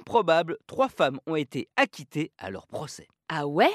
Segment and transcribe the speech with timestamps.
[0.00, 3.06] improbable trois femmes ont été acquittées à leur procès.
[3.28, 3.70] Ah ouais?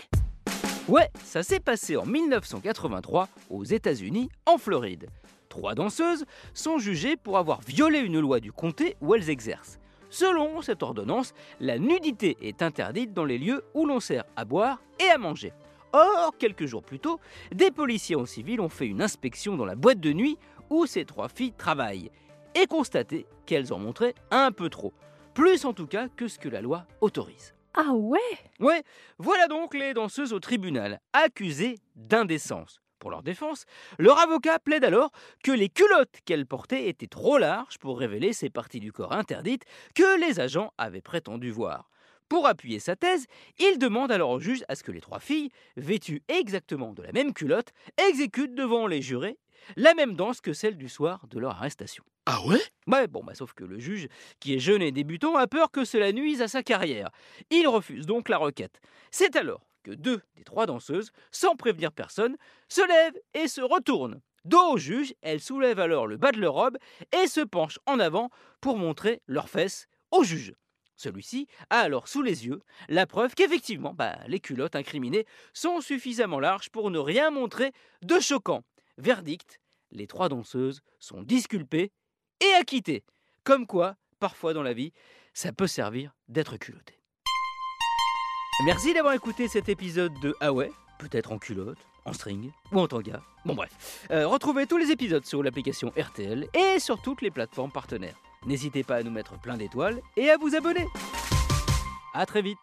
[0.88, 5.08] Ouais, ça s'est passé en 1983 aux États-Unis, en Floride.
[5.50, 9.80] Trois danseuses sont jugées pour avoir violé une loi du comté où elles exercent.
[10.10, 14.82] Selon cette ordonnance, la nudité est interdite dans les lieux où l'on sert à boire
[15.00, 15.54] et à manger.
[15.94, 17.20] Or, quelques jours plus tôt,
[17.54, 20.38] des policiers en civil ont fait une inspection dans la boîte de nuit
[20.70, 22.12] où ces trois filles travaillent
[22.56, 24.94] et constaté qu'elles en montraient un peu trop.
[25.36, 27.54] Plus en tout cas que ce que la loi autorise.
[27.74, 28.20] Ah ouais?
[28.62, 28.84] Ouais,
[29.18, 32.80] voilà donc les danseuses au tribunal, accusées d'indécence.
[33.00, 33.66] Pour leur défense,
[34.00, 35.12] leur avocat plaide alors
[35.44, 39.66] que les culottes qu'elles portaient étaient trop larges pour révéler ces parties du corps interdites
[39.94, 41.90] que les agents avaient prétendu voir.
[42.30, 43.26] Pour appuyer sa thèse,
[43.60, 47.12] il demande alors au juge à ce que les trois filles, vêtues exactement de la
[47.12, 47.74] même culotte,
[48.10, 49.38] exécutent devant les jurés
[49.76, 52.06] la même danse que celle du soir de leur arrestation.
[52.26, 52.62] Ah ouais?
[52.88, 54.08] Ouais, bon, bah, sauf que le juge,
[54.40, 57.12] qui est jeune et débutant, a peur que cela nuise à sa carrière.
[57.52, 58.82] Il refuse donc la requête.
[59.12, 62.36] C'est alors que deux des trois danseuses, sans prévenir personne,
[62.68, 64.22] se lèvent et se retournent.
[64.44, 66.78] Dos au juge, elles soulèvent alors le bas de leur robe
[67.16, 68.30] et se penchent en avant
[68.62, 70.54] pour montrer leurs fesses au juge.
[70.96, 76.40] Celui-ci a alors sous les yeux la preuve qu'effectivement, bah, les culottes incriminées sont suffisamment
[76.40, 77.72] larges pour ne rien montrer
[78.02, 78.64] de choquant.
[78.98, 79.60] Verdict,
[79.92, 81.92] les trois danseuses sont disculpées
[82.42, 83.04] et acquittées.
[83.44, 84.92] Comme quoi, parfois dans la vie,
[85.34, 87.00] ça peut servir d'être culotté.
[88.66, 92.88] Merci d'avoir écouté cet épisode de Ah ouais, peut-être en culotte, en string ou en
[92.88, 93.22] tanga.
[93.44, 97.72] Bon bref, euh, retrouvez tous les épisodes sur l'application RTL et sur toutes les plateformes
[97.72, 98.16] partenaires.
[98.46, 100.88] N'hésitez pas à nous mettre plein d'étoiles et à vous abonner.
[102.14, 102.60] A très vite